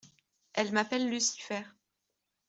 Elle 0.55 0.71
m'appelle 0.71 1.05
Lucifer. 1.11 1.61